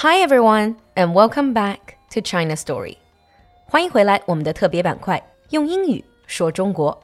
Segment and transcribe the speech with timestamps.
[0.00, 2.98] Hi everyone, and welcome back to China Story.
[3.66, 7.02] 欢迎回来，我们的特别板块，用英语说中国。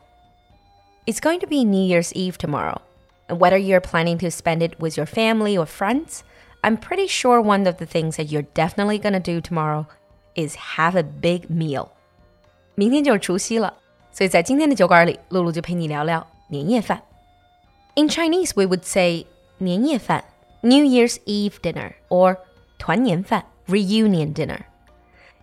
[1.06, 2.78] It's going to be New Year's Eve tomorrow,
[3.28, 6.20] and whether you're planning to spend it with your family or friends,
[6.62, 9.86] I'm pretty sure one of the things that you're definitely gonna do tomorrow
[10.34, 11.88] is have a big meal.
[12.74, 13.74] 明天就是除夕了，
[14.12, 17.02] 所以在今天的酒馆里，露露就陪你聊聊年夜饭。
[17.94, 19.26] In Chinese, we would say
[19.58, 20.24] 年夜饭
[20.60, 22.38] New Year's Eve dinner, or
[22.78, 24.66] 团年饭 reunion dinner.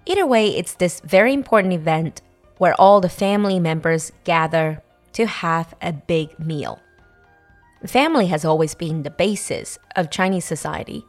[0.05, 2.21] Either way, it's this very important event
[2.57, 4.81] where all the family members gather
[5.13, 6.79] to have a big meal.
[7.85, 11.05] Family has always been the basis of Chinese society,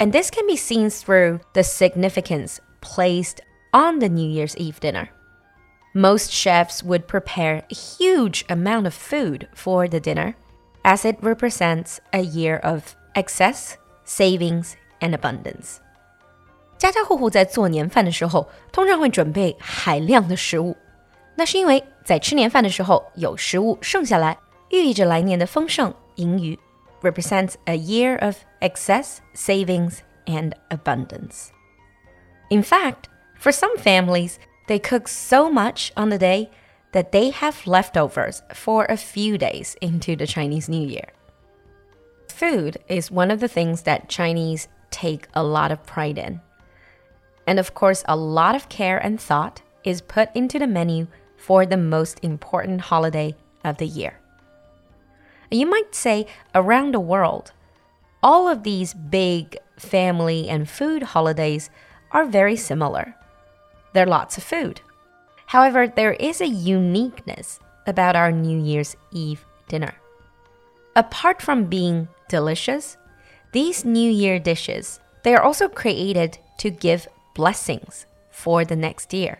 [0.00, 3.40] and this can be seen through the significance placed
[3.72, 5.10] on the New Year's Eve dinner.
[5.92, 10.36] Most chefs would prepare a huge amount of food for the dinner,
[10.84, 15.76] as it represents a year of excess, savings, and abundance。
[16.76, 20.76] 家家户户在做年饭的时候，通常会准备海量的食物。
[21.36, 24.36] 那是因为在吃年饭的时候有食物剩下来，
[24.70, 26.58] 寓意着来年的丰盛盈余，
[27.02, 31.48] represents a year of excess, savings, and abundance.
[32.50, 33.08] In fact,
[33.40, 34.34] for some families,
[34.68, 36.48] they cook so much on the day
[36.92, 41.08] that they have leftovers for a few days into the Chinese New Year.
[42.28, 46.41] Food is one of the things that Chinese take a lot of pride in.
[47.47, 51.07] And of course, a lot of care and thought is put into the menu
[51.37, 54.19] for the most important holiday of the year.
[55.49, 57.53] You might say, around the world,
[58.21, 61.69] all of these big family and food holidays
[62.11, 63.15] are very similar.
[63.93, 64.81] There are lots of food.
[65.47, 69.95] However, there is a uniqueness about our New Year's Eve dinner.
[70.95, 72.97] Apart from being delicious,
[73.52, 79.38] these New Year dishes, they are also created to give blessings for the next year.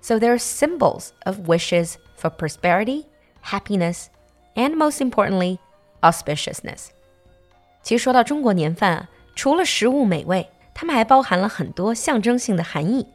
[0.00, 3.06] So they're symbols of wishes for prosperity,
[3.42, 4.06] happiness,
[4.54, 5.58] and most importantly,
[6.00, 6.88] auspiciousness.
[7.82, 13.06] 其实说到中国年饭啊，除了食物美味，它们还包含了很多象征性的含义。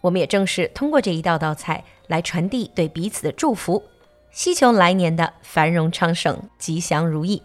[0.00, 3.82] 我们也正是通过这一道道菜来传递对彼此的祝福，
[4.30, 7.42] 希求来年的繁荣昌盛、吉祥如意。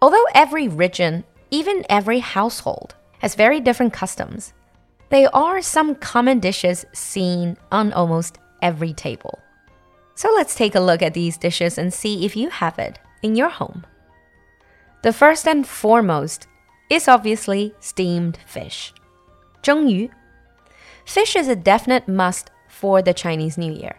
[0.00, 4.53] Although every region even every household has very different customs.
[5.09, 9.39] There are some common dishes seen on almost every table.
[10.15, 13.35] So let's take a look at these dishes and see if you have it in
[13.35, 13.85] your home.
[15.03, 16.47] The first and foremost
[16.89, 18.93] is obviously steamed fish.
[19.61, 20.09] 蒸鱼.
[21.05, 23.95] Fish is a definite must for the Chinese New Year.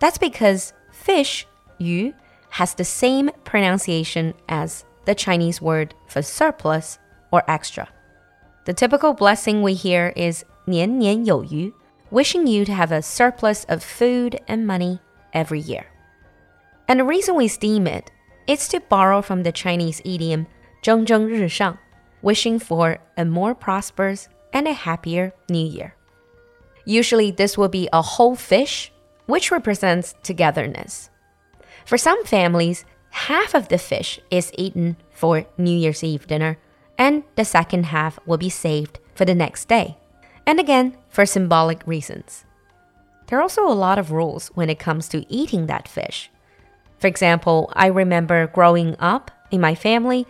[0.00, 1.46] That's because fish,
[1.78, 2.14] yu,
[2.50, 6.99] has the same pronunciation as the Chinese word for surplus
[7.31, 7.87] or extra.
[8.65, 11.73] The typical blessing we hear is 年年有余,
[12.11, 14.99] wishing you to have a surplus of food and money
[15.33, 15.85] every year.
[16.87, 18.11] And the reason we steam it
[18.47, 20.47] is to borrow from the Chinese idiom
[20.81, 21.77] 蒸蒸日上,
[22.21, 25.93] wishing for a more prosperous and a happier new year.
[26.85, 28.91] Usually, this will be a whole fish,
[29.27, 31.09] which represents togetherness.
[31.85, 36.58] For some families, half of the fish is eaten for New Year's Eve dinner,
[36.98, 39.96] and the second half will be saved for the next day.
[40.46, 42.44] And again, for symbolic reasons.
[43.26, 46.30] There are also a lot of rules when it comes to eating that fish.
[46.98, 50.26] For example, I remember growing up in my family,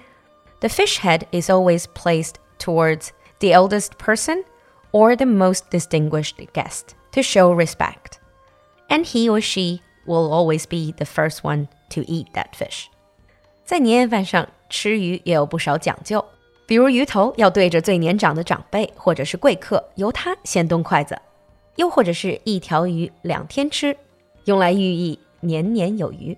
[0.61, 4.45] the fish head is always placed towards the eldest person
[4.93, 8.21] or the most distinguished guest to show respect.
[8.89, 12.86] And he or she will always be the first one to eat that fish.
[13.66, 16.24] 在年夜饭上吃鱼也有不少讲究，
[16.66, 21.16] 比如鱼头要对着最年长的长辈或者是贵客，由他先动筷子；
[21.76, 23.96] 又或者是一条鱼两天吃，
[24.46, 26.38] 用来寓意年年有余。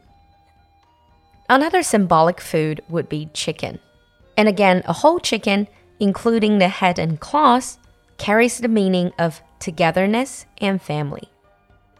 [1.47, 3.79] Another symbolic food would be chicken.
[4.35, 5.67] And again, a whole chicken,
[5.99, 7.75] including the head and claws,
[8.17, 11.29] carries the meaning of togetherness and family.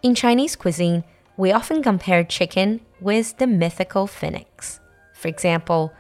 [0.02, 1.04] In Chinese cuisine,
[1.36, 4.80] we often compare chicken with the mythical phoenix.
[5.14, 5.92] For example,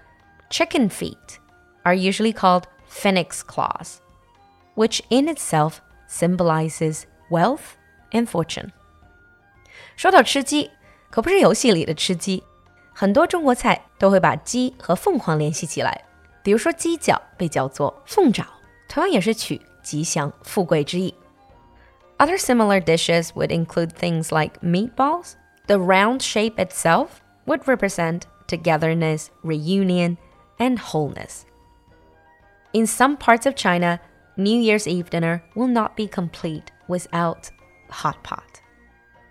[0.49, 1.39] chicken feet
[1.83, 3.99] are usually called phoenix claws.
[4.75, 7.75] which in itself symbolizes wealth
[8.11, 8.71] and fortune.
[9.95, 10.71] 说到吃鸡，
[11.09, 12.43] 可不是游戏里的吃鸡，
[12.93, 16.03] 很多中国菜都会把鸡和凤凰联系起来。
[16.43, 18.45] 比如说鸡脚被叫做凤爪，
[18.88, 21.13] 同样也是取吉祥富贵之意。
[22.17, 25.33] Other similar dishes would include things like meatballs.
[25.67, 30.17] The round shape itself would represent togetherness, reunion,
[30.59, 31.45] and wholeness.
[32.73, 33.99] In some parts of China,
[34.38, 37.51] New Year's Eve dinner will not be complete without
[37.89, 38.61] hot pot.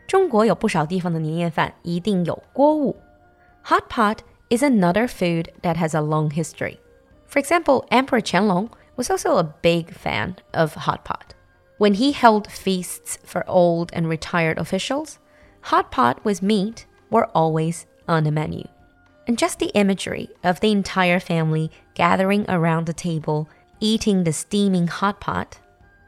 [0.07, 2.97] 中国有不少地方的年夜饭一定有锅物。
[3.65, 4.19] Hot pot
[4.51, 6.79] is another food that has a long history.
[7.27, 11.35] For example, Emperor Qianlong was also a big fan of hot pot.
[11.79, 15.19] When he held feasts for old and retired officials,
[15.65, 18.65] hot pot with meat were always on the menu.
[19.27, 23.47] And just the imagery of the entire family gathering around the table
[23.79, 25.59] eating the steaming hot pot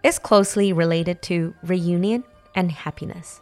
[0.02, 3.38] is closely related to reunion and happiness.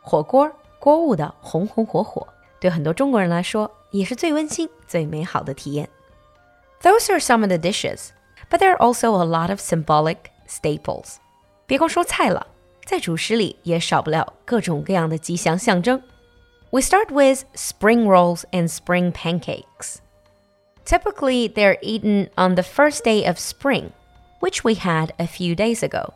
[0.00, 2.26] 火锅锅物的红红火火，
[2.60, 5.88] 对很多中国人来说也是最温馨、最美好的体验。
[6.82, 8.08] Those are some of the dishes,
[8.50, 10.16] but there are also a lot of symbolic
[10.48, 11.18] staples.
[11.66, 12.48] 别光说菜了，
[12.87, 16.01] 在主食里也少不了各种各样的吉祥象征。
[16.69, 19.97] We start with spring rolls and spring pancakes.
[20.85, 23.91] Typically, they're eaten on the first day of spring,
[24.39, 26.13] which we had a few days ago.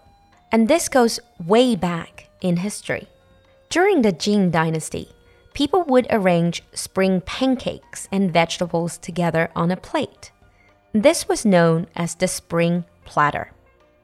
[0.51, 3.07] And this goes way back in history.
[3.69, 5.09] During the Jin Dynasty,
[5.53, 10.31] people would arrange spring pancakes and vegetables together on a plate.
[10.93, 13.47] This was known as the spring platter.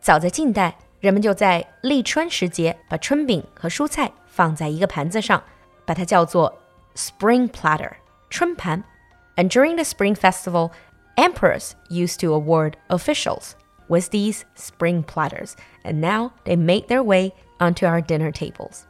[0.01, 5.42] 早在晋代,人们就在立春时节把春饼和蔬菜放在一个盘子上，
[5.84, 6.58] 把它叫做
[6.94, 7.92] spring platter
[8.30, 8.84] 春盘。
[9.36, 10.70] And during the spring festival,
[11.16, 13.52] emperors used to award officials
[13.88, 18.82] with these spring platters, and now they made their way onto our dinner tables.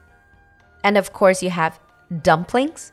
[0.83, 1.79] And of course, you have
[2.23, 2.93] dumplings.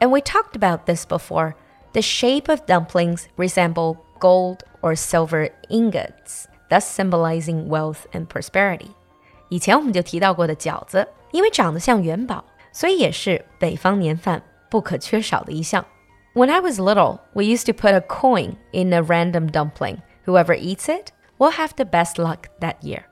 [0.00, 1.54] And we talked about this before.
[1.92, 8.88] The shape of dumplings resemble gold or silver ingots, thus symbolizing wealth and prosperity.
[9.48, 15.84] 以前我们就提到过的饺子，因为长得像元宝，所以也是北方年饭不可缺少的一项。
[16.34, 19.98] When I was little, we used to put a coin in a random dumpling.
[20.26, 23.04] Whoever eats it will have the best luck that year.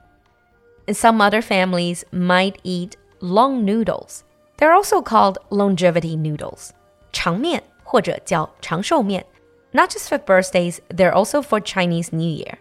[0.85, 4.23] And some other families might eat long noodles.
[4.57, 6.69] They're also called longevity noodles.
[7.11, 9.25] 长面或者叫长寿面
[9.71, 12.57] not just for birthdays, they're also for Chinese New Year.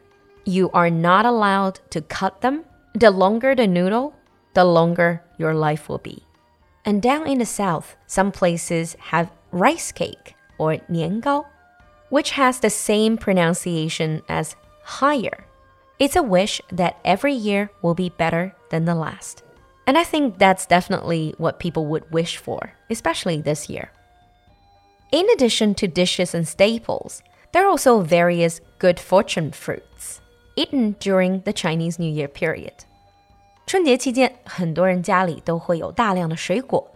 [0.49, 2.65] You are not allowed to cut them.
[2.95, 4.15] The longer the noodle,
[4.55, 6.23] the longer your life will be.
[6.83, 11.45] And down in the south, some places have rice cake or 年糕,
[12.09, 15.45] which has the same pronunciation as higher.
[15.99, 19.43] It's a wish that every year will be better than the last.
[19.85, 23.91] And I think that's definitely what people would wish for, especially this year.
[25.11, 30.21] In addition to dishes and staples, there are also various good fortune fruits
[30.58, 32.72] eaten during the Chinese New Year period.
[33.66, 36.90] 春节期间，很多人家里都会有大量的水果，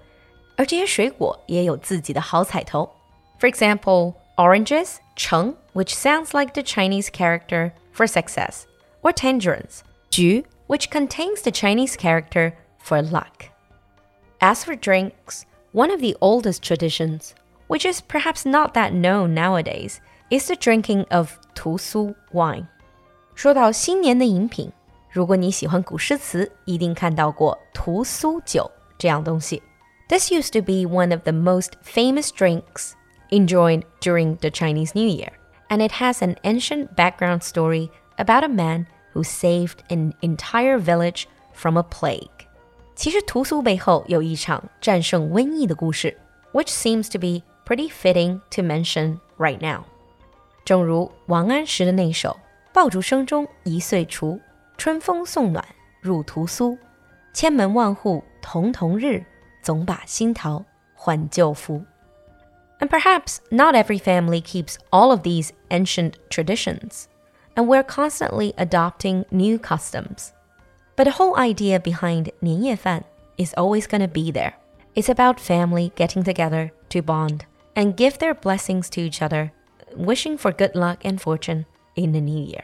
[0.56, 2.90] 而这些水果也有自己的好彩头。
[3.38, 8.62] For example, oranges, cheng, which sounds like the Chinese character for success,
[9.02, 9.80] or tangerines,
[10.11, 13.50] ju, which contains the Chinese character for luck.
[14.40, 15.42] As for drinks,
[15.73, 17.35] one of the oldest traditions
[17.68, 22.66] which is perhaps not that known nowadays, is the drinking of 屠苏 wine.
[23.35, 24.73] 说到新年的饮品，
[25.11, 29.62] 如果你喜欢古诗词，一定看到过屠苏酒这样东西。
[30.08, 32.92] This used to be one of the most famous drinks
[33.30, 35.32] enjoyed during the Chinese New Year,
[35.68, 41.25] and it has an ancient background story about a man who saved an entire village
[41.52, 42.28] from a plague.
[42.94, 46.16] 其实屠苏背后有一场战胜瘟疫的故事，
[46.52, 49.85] which seems to be pretty fitting to mention right now.
[50.64, 52.40] 正如王安石的那首“
[52.73, 54.40] 爆竹声中一岁除，
[54.76, 55.64] 春风送暖
[56.00, 56.78] 入屠苏。
[57.32, 59.25] 千门万户曈曈日，
[59.62, 61.85] 总把新桃换旧符。”
[62.80, 67.04] And perhaps not every family keeps all of these ancient traditions,
[67.54, 70.28] and we're constantly adopting new customs.
[70.97, 73.02] But the whole idea behind 年夜饭
[73.37, 74.54] is always going to be there.
[74.94, 77.40] It's about family getting together to bond
[77.75, 79.50] and give their blessings to each other,
[79.97, 81.64] wishing for good luck and fortune
[81.95, 82.63] in the new year.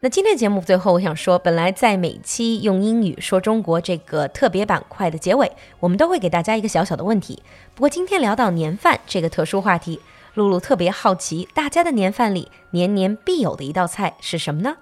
[0.00, 5.50] 那今天节目最后，我想说，本来在每期用英语说中国这个特别板块的结尾，
[5.80, 7.42] 我们都会给大家一个小小的问题。
[7.74, 10.00] 不过今天聊到年饭这个特殊话题，
[10.34, 14.76] 露露特别好奇，大家的年饭里年年必有的一道菜是什么呢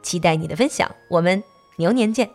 [0.00, 1.42] 期待你的分享，我们
[1.76, 2.30] 牛年见。